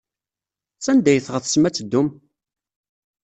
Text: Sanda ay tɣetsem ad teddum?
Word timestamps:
Sanda 0.85 1.09
ay 1.11 1.19
tɣetsem 1.21 1.63
ad 1.67 1.73
teddum? 1.75 2.09